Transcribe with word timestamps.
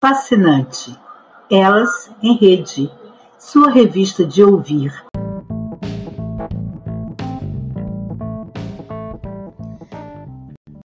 Fascinante. 0.00 0.98
Elas 1.50 2.10
em 2.22 2.36
Rede, 2.36 2.90
sua 3.38 3.70
revista 3.70 4.24
de 4.24 4.42
ouvir. 4.42 4.92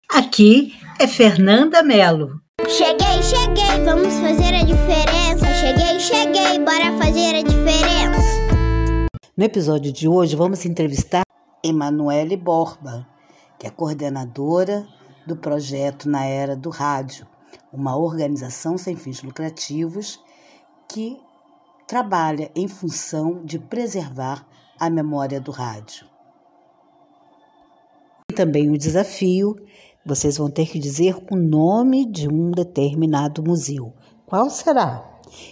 Aqui 0.09 0.73
é 0.99 1.07
Fernanda 1.07 1.83
Mello. 1.83 2.41
Cheguei, 2.67 3.21
cheguei, 3.21 3.83
vamos 3.85 4.13
fazer 4.15 4.55
a 4.55 4.63
diferença. 4.63 5.45
Cheguei, 5.53 5.99
cheguei, 5.99 6.59
bora 6.59 6.97
fazer 6.97 7.35
a 7.35 7.41
diferença. 7.41 9.07
No 9.35 9.43
episódio 9.43 9.91
de 9.91 10.07
hoje, 10.07 10.35
vamos 10.35 10.65
entrevistar 10.65 11.23
Emanuele 11.63 12.37
Borba, 12.37 13.07
que 13.59 13.67
é 13.67 13.69
coordenadora 13.69 14.87
do 15.25 15.35
projeto 15.35 16.09
Na 16.09 16.25
Era 16.25 16.55
do 16.55 16.69
Rádio, 16.69 17.27
uma 17.73 17.97
organização 17.97 18.77
sem 18.77 18.95
fins 18.95 19.23
lucrativos 19.23 20.23
que 20.87 21.19
trabalha 21.87 22.51
em 22.55 22.67
função 22.67 23.43
de 23.43 23.57
preservar 23.57 24.47
a 24.79 24.89
memória 24.89 25.41
do 25.41 25.51
rádio. 25.51 26.05
E 28.31 28.33
também 28.35 28.69
o 28.69 28.77
desafio, 28.77 29.55
vocês 30.05 30.37
vão 30.37 30.49
ter 30.49 30.67
que 30.67 30.79
dizer 30.79 31.15
o 31.31 31.35
nome 31.35 32.05
de 32.05 32.27
um 32.27 32.51
determinado 32.51 33.43
museu. 33.43 33.93
Qual 34.25 34.49
será? 34.49 35.09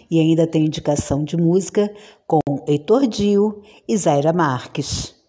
E 0.10 0.20
ainda 0.20 0.46
tem 0.46 0.66
indicação 0.66 1.24
de 1.24 1.35
música 1.35 1.91
com 2.27 2.40
Heitor 2.68 3.08
Dio 3.08 3.62
e 3.88 3.98
Zaira 3.98 4.32
Marques. 4.32 5.21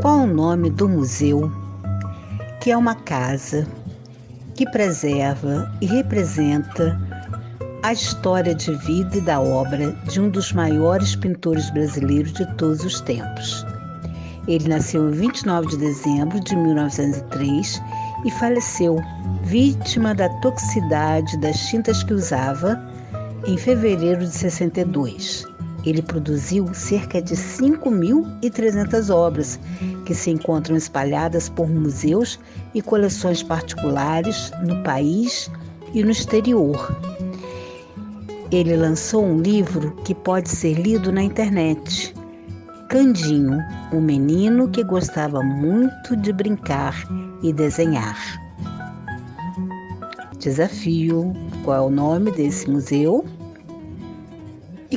Qual 0.00 0.20
o 0.20 0.26
nome 0.26 0.70
do 0.70 0.88
museu? 0.88 1.52
Que 2.58 2.70
é 2.70 2.76
uma 2.76 2.94
casa 2.94 3.66
que 4.54 4.64
preserva 4.70 5.70
e 5.78 5.84
representa 5.84 6.98
a 7.82 7.92
história 7.92 8.54
de 8.54 8.74
vida 8.76 9.18
e 9.18 9.20
da 9.20 9.38
obra 9.38 9.92
de 10.08 10.18
um 10.18 10.30
dos 10.30 10.54
maiores 10.54 11.14
pintores 11.14 11.68
brasileiros 11.68 12.32
de 12.32 12.46
todos 12.56 12.82
os 12.82 13.02
tempos. 13.02 13.66
Ele 14.48 14.70
nasceu 14.70 15.06
em 15.10 15.12
29 15.12 15.68
de 15.68 15.76
dezembro 15.76 16.40
de 16.40 16.56
1903 16.56 17.82
e 18.24 18.30
faleceu, 18.30 18.96
vítima 19.42 20.14
da 20.14 20.30
toxicidade 20.40 21.36
das 21.40 21.58
tintas 21.68 22.02
que 22.02 22.14
usava, 22.14 22.82
em 23.46 23.58
fevereiro 23.58 24.20
de 24.20 24.32
62. 24.32 25.49
Ele 25.84 26.02
produziu 26.02 26.72
cerca 26.74 27.22
de 27.22 27.34
5.300 27.34 29.14
obras, 29.14 29.58
que 30.04 30.14
se 30.14 30.30
encontram 30.30 30.76
espalhadas 30.76 31.48
por 31.48 31.68
museus 31.68 32.38
e 32.74 32.82
coleções 32.82 33.42
particulares 33.42 34.50
no 34.66 34.82
país 34.82 35.50
e 35.94 36.02
no 36.02 36.10
exterior. 36.10 36.94
Ele 38.50 38.76
lançou 38.76 39.24
um 39.24 39.40
livro 39.40 39.94
que 40.04 40.14
pode 40.14 40.48
ser 40.48 40.74
lido 40.74 41.12
na 41.12 41.22
internet. 41.22 42.14
Candinho, 42.88 43.60
um 43.92 44.00
menino 44.00 44.68
que 44.68 44.82
gostava 44.82 45.42
muito 45.42 46.16
de 46.16 46.32
brincar 46.32 47.04
e 47.42 47.52
desenhar. 47.52 48.18
Desafio: 50.38 51.32
qual 51.62 51.76
é 51.76 51.80
o 51.80 51.90
nome 51.90 52.32
desse 52.32 52.68
museu? 52.68 53.24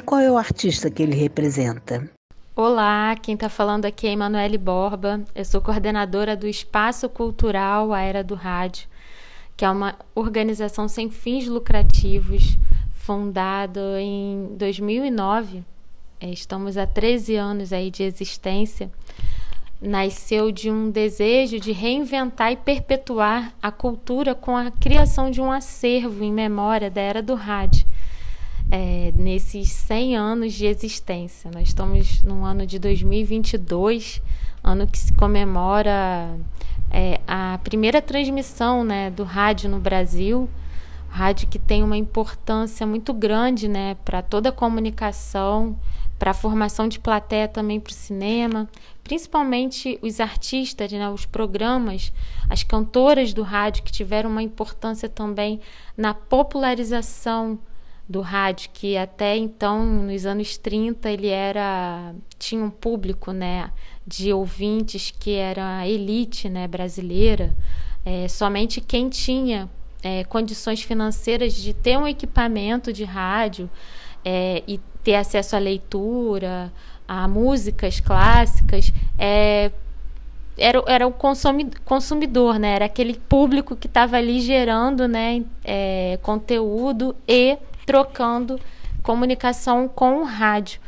Qual 0.05 0.19
é 0.19 0.29
o 0.29 0.37
artista 0.37 0.89
que 0.91 1.01
ele 1.01 1.15
representa? 1.15 2.09
Olá, 2.53 3.15
quem 3.15 3.35
está 3.35 3.47
falando 3.47 3.85
aqui 3.85 4.05
é 4.05 4.11
Emanuele 4.11 4.57
Borba. 4.57 5.23
Eu 5.33 5.45
sou 5.45 5.61
coordenadora 5.61 6.35
do 6.35 6.45
Espaço 6.45 7.07
Cultural 7.07 7.93
A 7.93 8.01
Era 8.01 8.21
do 8.21 8.35
Rádio, 8.35 8.87
que 9.55 9.63
é 9.63 9.69
uma 9.69 9.95
organização 10.13 10.89
sem 10.89 11.09
fins 11.09 11.47
lucrativos, 11.47 12.57
fundada 12.91 13.79
em 14.01 14.49
2009. 14.57 15.63
É, 16.19 16.29
estamos 16.29 16.77
há 16.77 16.85
13 16.85 17.35
anos 17.37 17.71
aí 17.71 17.89
de 17.89 18.03
existência. 18.03 18.91
Nasceu 19.81 20.51
de 20.51 20.69
um 20.69 20.91
desejo 20.91 21.59
de 21.59 21.71
reinventar 21.71 22.51
e 22.51 22.57
perpetuar 22.57 23.53
a 23.61 23.71
cultura 23.71 24.35
com 24.35 24.55
a 24.55 24.69
criação 24.69 25.31
de 25.31 25.39
um 25.39 25.51
acervo 25.51 26.23
em 26.23 26.31
memória 26.31 26.91
da 26.91 27.01
Era 27.01 27.21
do 27.21 27.35
Rádio 27.35 27.92
é, 28.71 29.13
nesses 29.15 29.69
100 29.69 30.15
anos 30.15 30.53
de 30.53 30.65
existência. 30.65 31.51
Nós 31.53 31.69
estamos 31.69 32.21
no 32.23 32.43
ano 32.43 32.65
de 32.65 32.79
2022, 32.79 34.21
ano 34.63 34.87
que 34.87 34.97
se 34.97 35.13
comemora 35.13 36.37
é, 36.91 37.19
a 37.27 37.59
primeira 37.63 38.01
transmissão 38.01 38.83
né, 38.83 39.09
do 39.09 39.23
rádio 39.23 39.69
no 39.69 39.79
Brasil. 39.79 40.49
Rádio 41.09 41.47
que 41.47 41.59
tem 41.59 41.83
uma 41.83 41.97
importância 41.97 42.87
muito 42.87 43.13
grande 43.13 43.67
né, 43.67 43.95
para 44.03 44.21
toda 44.21 44.49
a 44.49 44.51
comunicação, 44.51 45.77
para 46.17 46.31
a 46.31 46.33
formação 46.33 46.87
de 46.87 46.99
plateia 46.99 47.47
também 47.47 47.79
para 47.79 47.91
o 47.91 47.93
cinema, 47.93 48.69
principalmente 49.03 49.99
os 50.01 50.19
artistas, 50.19 50.91
né, 50.91 51.09
os 51.09 51.25
programas, 51.25 52.11
as 52.49 52.63
cantoras 52.63 53.33
do 53.33 53.43
rádio 53.43 53.83
que 53.83 53.91
tiveram 53.91 54.29
uma 54.29 54.41
importância 54.41 55.07
também 55.07 55.59
na 55.95 56.13
popularização 56.13 57.59
do 58.13 58.21
rádio, 58.21 58.69
que 58.71 58.95
até 58.95 59.35
então, 59.35 59.83
nos 59.83 60.23
anos 60.23 60.55
30, 60.55 61.09
ele 61.09 61.29
era 61.29 62.13
tinha 62.37 62.63
um 62.63 62.69
público, 62.69 63.31
né, 63.31 63.71
de 64.05 64.31
ouvintes 64.31 65.09
que 65.09 65.31
era 65.33 65.79
a 65.79 65.87
elite, 65.87 66.47
né, 66.47 66.67
brasileira. 66.67 67.55
É, 68.05 68.27
somente 68.27 68.79
quem 68.79 69.09
tinha 69.09 69.67
é, 70.03 70.23
condições 70.25 70.83
financeiras 70.83 71.55
de 71.55 71.73
ter 71.73 71.97
um 71.97 72.07
equipamento 72.07 72.93
de 72.93 73.03
rádio 73.03 73.67
é, 74.23 74.61
e 74.67 74.79
ter 75.03 75.15
acesso 75.15 75.55
à 75.55 75.59
leitura, 75.59 76.71
a 77.07 77.27
músicas 77.27 77.99
clássicas, 77.99 78.93
é, 79.17 79.71
era, 80.55 80.83
era 80.85 81.07
o 81.07 81.13
consumidor, 81.83 82.59
né? 82.59 82.75
Era 82.75 82.85
aquele 82.85 83.15
público 83.15 83.75
que 83.75 83.87
estava 83.87 84.17
ali 84.17 84.39
gerando 84.39 85.07
né, 85.07 85.43
é, 85.63 86.19
conteúdo 86.21 87.15
e 87.27 87.57
trocando 87.85 88.59
comunicação 89.01 89.87
com 89.87 90.21
o 90.21 90.23
rádio, 90.23 90.79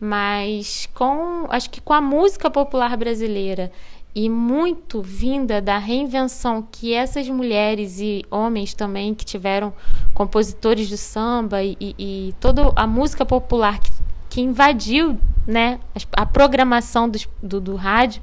mas 0.00 0.88
com 0.94 1.46
acho 1.50 1.70
que 1.70 1.80
com 1.80 1.92
a 1.92 2.00
música 2.00 2.50
popular 2.50 2.96
brasileira 2.96 3.70
e 4.14 4.28
muito 4.28 5.02
vinda 5.02 5.60
da 5.60 5.76
reinvenção 5.76 6.66
que 6.70 6.94
essas 6.94 7.28
mulheres 7.28 7.98
e 7.98 8.24
homens 8.30 8.72
também 8.72 9.12
que 9.12 9.24
tiveram 9.24 9.72
compositores 10.14 10.88
de 10.88 10.96
samba 10.96 11.62
e, 11.64 11.76
e, 11.80 11.94
e 11.98 12.34
toda 12.34 12.72
a 12.76 12.86
música 12.86 13.26
popular 13.26 13.80
que, 13.80 13.90
que 14.30 14.40
invadiu 14.40 15.18
né, 15.46 15.80
a 16.12 16.24
programação 16.24 17.08
do, 17.08 17.18
do, 17.42 17.60
do 17.60 17.74
rádio 17.74 18.22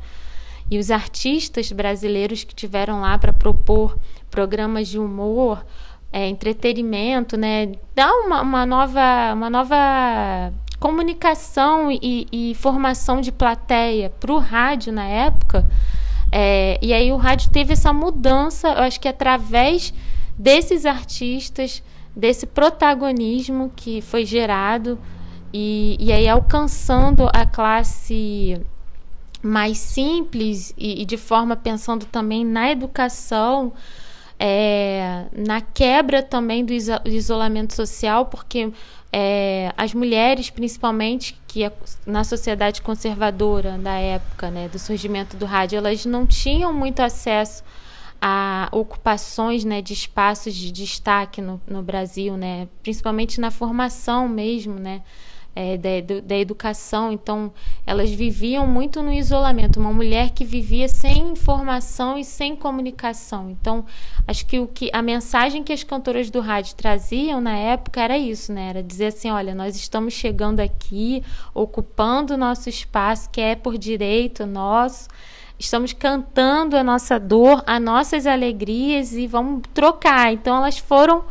e 0.69 0.77
os 0.79 0.89
artistas 0.89 1.69
brasileiros 1.73 2.45
que 2.45 2.55
tiveram 2.55 3.01
lá 3.01 3.17
para 3.17 3.33
propor 3.33 3.97
programas 4.29 4.87
de 4.87 4.97
humor, 4.97 5.65
é, 6.11 6.27
entretenimento, 6.27 7.37
né? 7.37 7.71
Dá 7.95 8.11
uma, 8.13 8.41
uma, 8.41 8.65
nova, 8.65 9.33
uma 9.33 9.49
nova 9.49 10.53
comunicação 10.79 11.91
e, 11.91 12.27
e 12.31 12.55
formação 12.55 13.21
de 13.21 13.31
plateia 13.31 14.09
para 14.09 14.31
o 14.31 14.39
rádio 14.39 14.91
na 14.91 15.05
época. 15.05 15.67
É, 16.31 16.79
e 16.81 16.93
aí 16.93 17.11
o 17.11 17.17
rádio 17.17 17.51
teve 17.51 17.73
essa 17.73 17.91
mudança, 17.91 18.69
eu 18.69 18.83
acho 18.83 18.99
que 18.99 19.07
através 19.07 19.93
desses 20.37 20.85
artistas, 20.85 21.83
desse 22.15 22.45
protagonismo 22.45 23.71
que 23.75 24.01
foi 24.01 24.25
gerado 24.25 24.97
e, 25.53 25.97
e 25.99 26.11
aí 26.11 26.27
alcançando 26.27 27.29
a 27.33 27.45
classe 27.45 28.61
mais 29.43 29.77
simples 29.77 30.73
e, 30.77 31.01
e 31.01 31.05
de 31.05 31.17
forma 31.17 31.55
pensando 31.55 32.05
também 32.05 32.45
na 32.45 32.71
educação, 32.71 33.73
é, 34.39 35.10
na 35.35 35.61
quebra 35.61 36.21
também 36.21 36.65
do 36.65 36.73
isolamento 37.05 37.73
social, 37.73 38.25
porque 38.25 38.71
é, 39.13 39.73
as 39.77 39.93
mulheres, 39.93 40.49
principalmente, 40.49 41.39
que 41.47 41.63
é 41.63 41.71
na 42.05 42.23
sociedade 42.23 42.81
conservadora 42.81 43.77
da 43.77 43.97
época, 43.97 44.49
né, 44.49 44.69
do 44.69 44.79
surgimento 44.79 45.35
do 45.35 45.45
rádio, 45.45 45.77
elas 45.77 46.05
não 46.05 46.25
tinham 46.25 46.73
muito 46.73 47.01
acesso 47.01 47.63
a 48.21 48.69
ocupações 48.71 49.65
né, 49.65 49.81
de 49.81 49.93
espaços 49.93 50.53
de 50.53 50.71
destaque 50.71 51.41
no, 51.41 51.59
no 51.67 51.81
Brasil, 51.81 52.37
né, 52.37 52.67
principalmente 52.83 53.41
na 53.41 53.49
formação 53.49 54.29
mesmo, 54.29 54.75
né, 54.75 55.01
é, 55.55 55.77
da, 55.77 56.21
da, 56.23 56.37
educação, 56.37 57.11
então 57.11 57.51
elas 57.85 58.09
viviam 58.09 58.65
muito 58.65 59.03
no 59.03 59.11
isolamento. 59.11 59.79
Uma 59.79 59.91
mulher 59.91 60.31
que 60.31 60.45
vivia 60.45 60.87
sem 60.87 61.31
informação 61.31 62.17
e 62.17 62.23
sem 62.23 62.55
comunicação. 62.55 63.49
Então, 63.49 63.85
acho 64.27 64.45
que, 64.45 64.59
o 64.59 64.67
que 64.67 64.89
a 64.93 65.01
mensagem 65.01 65.63
que 65.63 65.73
as 65.73 65.83
cantoras 65.83 66.29
do 66.29 66.39
rádio 66.39 66.75
traziam 66.75 67.41
na 67.41 67.55
época 67.55 68.01
era 68.01 68.17
isso, 68.17 68.53
né? 68.53 68.69
Era 68.69 68.83
dizer 68.83 69.07
assim: 69.07 69.29
olha, 69.29 69.53
nós 69.53 69.75
estamos 69.75 70.13
chegando 70.13 70.61
aqui, 70.61 71.23
ocupando 71.53 72.35
o 72.35 72.37
nosso 72.37 72.69
espaço, 72.69 73.29
que 73.29 73.41
é 73.41 73.55
por 73.55 73.77
direito 73.77 74.45
nosso. 74.45 75.09
Estamos 75.59 75.93
cantando 75.93 76.75
a 76.75 76.83
nossa 76.83 77.19
dor, 77.19 77.63
as 77.67 77.79
nossas 77.79 78.25
alegrias 78.25 79.13
e 79.13 79.27
vamos 79.27 79.61
trocar. 79.75 80.33
Então, 80.33 80.55
elas 80.57 80.79
foram 80.79 81.23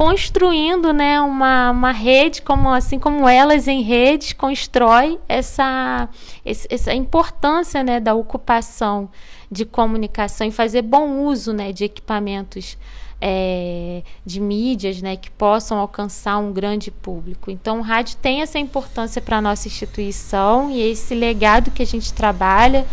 construindo 0.00 0.94
né, 0.94 1.20
uma, 1.20 1.72
uma 1.72 1.92
rede, 1.92 2.40
como, 2.40 2.70
assim 2.70 2.98
como 2.98 3.28
elas 3.28 3.68
em 3.68 3.82
redes 3.82 4.32
constrói 4.32 5.20
essa, 5.28 6.08
essa 6.42 6.94
importância 6.94 7.84
né, 7.84 8.00
da 8.00 8.14
ocupação 8.14 9.10
de 9.52 9.66
comunicação 9.66 10.46
e 10.46 10.50
fazer 10.50 10.80
bom 10.80 11.26
uso 11.26 11.52
né, 11.52 11.70
de 11.70 11.84
equipamentos 11.84 12.78
é, 13.20 14.02
de 14.24 14.40
mídias 14.40 15.02
né, 15.02 15.16
que 15.16 15.30
possam 15.30 15.76
alcançar 15.76 16.38
um 16.38 16.50
grande 16.50 16.90
público. 16.90 17.50
Então, 17.50 17.80
o 17.80 17.82
rádio 17.82 18.16
tem 18.22 18.40
essa 18.40 18.58
importância 18.58 19.20
para 19.20 19.36
a 19.36 19.42
nossa 19.42 19.68
instituição 19.68 20.70
e 20.70 20.80
esse 20.80 21.14
legado 21.14 21.70
que 21.70 21.82
a 21.82 21.86
gente 21.86 22.10
trabalha 22.14 22.86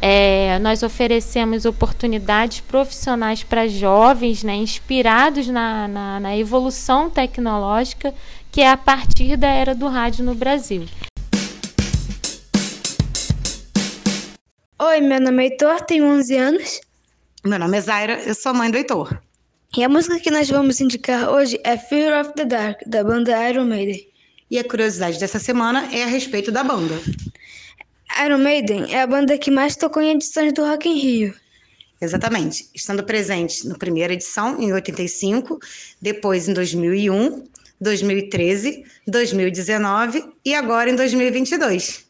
é, 0.00 0.58
nós 0.60 0.82
oferecemos 0.82 1.64
oportunidades 1.64 2.60
profissionais 2.60 3.42
para 3.42 3.68
jovens, 3.68 4.42
né, 4.42 4.54
inspirados 4.54 5.46
na, 5.48 5.86
na, 5.86 6.20
na 6.20 6.36
evolução 6.36 7.10
tecnológica 7.10 8.14
que 8.50 8.60
é 8.60 8.68
a 8.68 8.76
partir 8.76 9.36
da 9.36 9.48
era 9.48 9.74
do 9.74 9.86
rádio 9.86 10.24
no 10.24 10.34
Brasil. 10.34 10.84
Oi, 14.78 15.00
meu 15.00 15.20
nome 15.20 15.44
é 15.44 15.48
Heitor, 15.50 15.82
tenho 15.82 16.06
11 16.06 16.36
anos. 16.36 16.80
Meu 17.44 17.58
nome 17.58 17.76
é 17.76 17.80
Zaira, 17.80 18.20
eu 18.26 18.34
sou 18.34 18.52
mãe 18.52 18.70
do 18.70 18.76
Heitor. 18.76 19.20
E 19.76 19.84
a 19.84 19.88
música 19.88 20.18
que 20.18 20.30
nós 20.30 20.48
vamos 20.48 20.80
indicar 20.80 21.30
hoje 21.30 21.60
é 21.62 21.76
Fear 21.76 22.20
of 22.20 22.34
the 22.34 22.44
Dark, 22.44 22.80
da 22.86 23.04
banda 23.04 23.48
Iron 23.48 23.66
Maiden. 23.66 24.04
E 24.50 24.58
a 24.58 24.64
curiosidade 24.64 25.20
dessa 25.20 25.38
semana 25.38 25.88
é 25.92 26.02
a 26.02 26.06
respeito 26.06 26.50
da 26.50 26.64
banda. 26.64 26.94
Iron 28.24 28.38
Maiden 28.38 28.92
é 28.92 29.02
a 29.02 29.06
banda 29.06 29.38
que 29.38 29.50
mais 29.50 29.76
tocou 29.76 30.02
em 30.02 30.12
edições 30.12 30.52
do 30.52 30.64
Rock 30.64 30.88
in 30.88 30.98
Rio. 30.98 31.34
Exatamente, 32.00 32.68
estando 32.74 33.04
presente 33.04 33.66
na 33.68 33.76
primeira 33.76 34.12
edição, 34.12 34.60
em 34.60 34.72
85, 34.72 35.58
depois 36.00 36.48
em 36.48 36.54
2001, 36.54 37.44
2013, 37.80 38.84
2019 39.06 40.24
e 40.44 40.54
agora 40.54 40.90
em 40.90 40.96
2022. 40.96 42.09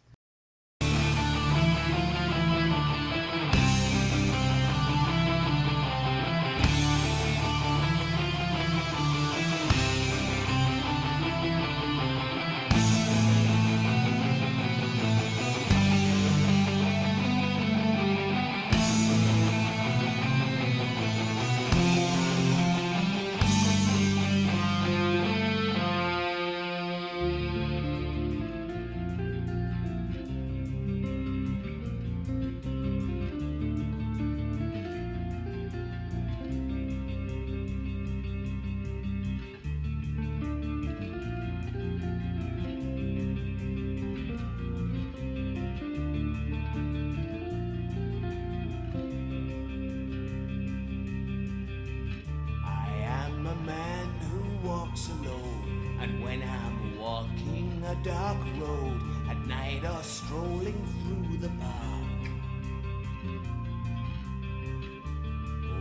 Night 59.83 59.91
or 59.91 60.03
strolling 60.03 60.87
through 61.03 61.37
the 61.39 61.49
park. 61.49 62.29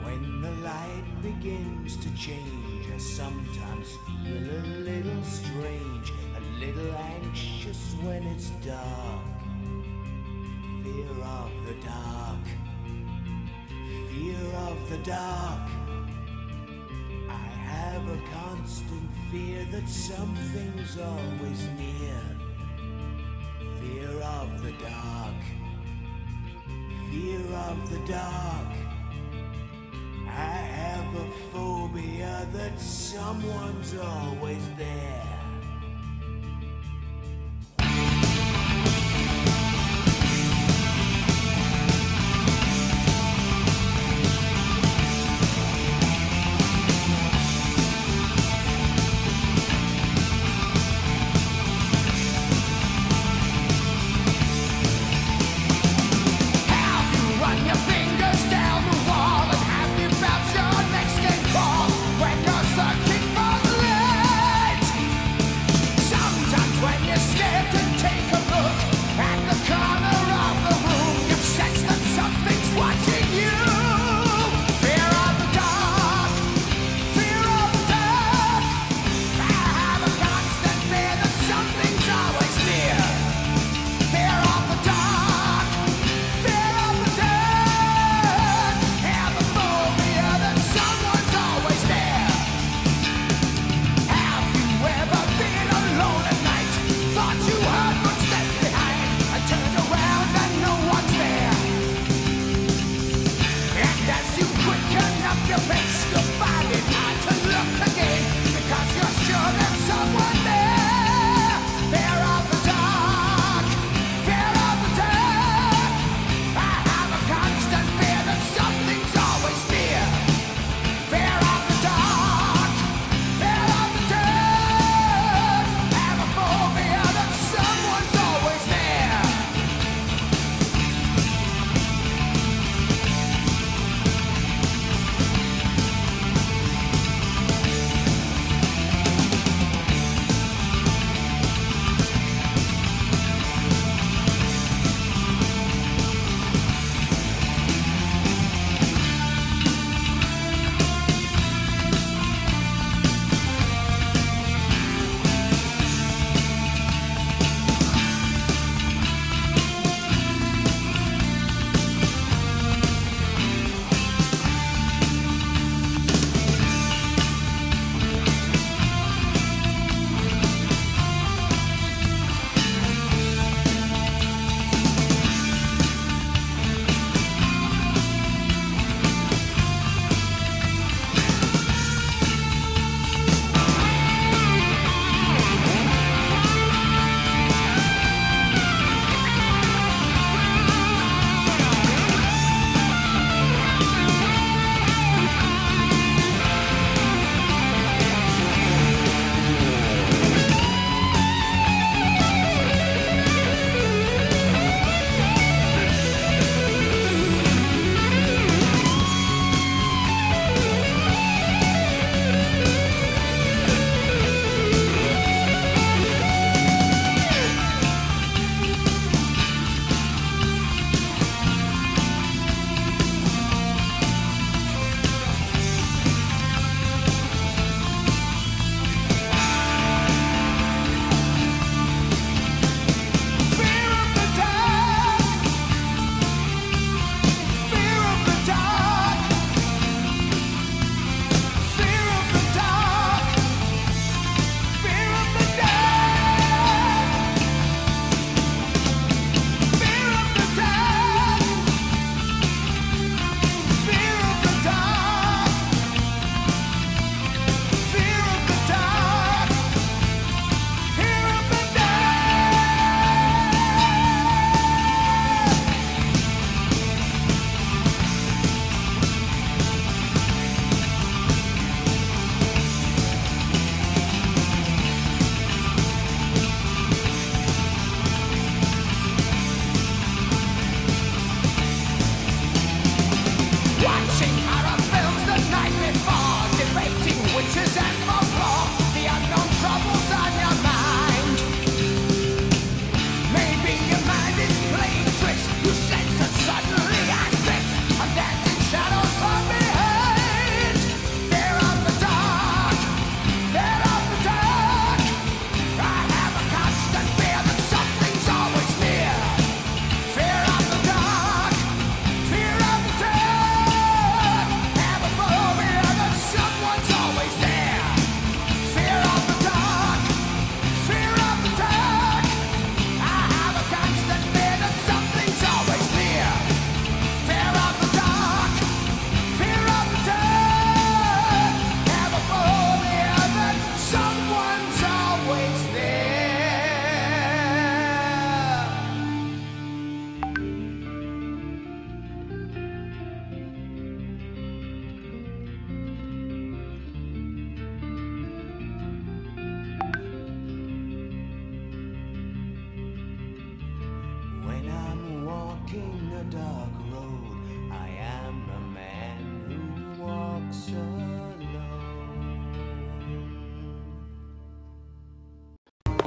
When 0.04 0.42
the 0.42 0.52
light 0.64 1.04
begins 1.22 1.98
to 1.98 2.16
change, 2.16 2.88
I 2.94 2.98
sometimes 2.98 3.98
feel 4.06 4.38
a 4.38 4.62
little 4.80 5.24
strange, 5.24 6.14
a 6.36 6.60
little 6.60 6.96
anxious 6.96 7.96
when 8.02 8.24
it's 8.24 8.50
dark. 8.66 9.22
Fear 10.84 11.24
of 11.24 11.52
the 11.68 11.74
dark, 11.86 12.46
fear 14.10 14.56
of 14.68 14.90
the 14.90 14.98
dark. 14.98 15.70
I 17.30 17.48
have 17.74 18.10
a 18.10 18.20
constant 18.34 19.10
fear 19.32 19.66
that 19.72 19.88
something's 19.88 20.98
always 20.98 21.68
near. 21.78 22.39
Fear 24.30 24.42
of 24.42 24.62
the 24.62 24.72
dark. 24.84 25.42
Fear 27.10 27.56
of 27.68 27.90
the 27.90 28.12
dark. 28.12 28.74
I 30.28 30.56
have 30.78 31.16
a 31.16 31.32
phobia 31.52 32.48
that 32.54 32.80
someone's 32.80 33.96
always 33.98 34.64
there. 34.78 35.39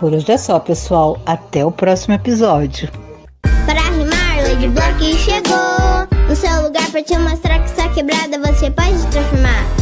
Por 0.02 0.12
hoje 0.12 0.32
é 0.32 0.36
só, 0.36 0.58
pessoal. 0.58 1.16
Até 1.24 1.64
o 1.64 1.70
próximo 1.70 2.16
episódio. 2.16 2.90
Pra 3.64 3.82
rimar, 3.82 4.42
Ladybug 4.42 5.16
chegou. 5.16 6.28
No 6.28 6.34
seu 6.34 6.60
lugar 6.60 6.90
pra 6.90 7.04
te 7.04 7.16
mostrar 7.18 7.60
que 7.60 7.70
sua 7.70 7.88
quebrada 7.90 8.36
você 8.40 8.68
pode 8.68 9.00
transformar. 9.12 9.81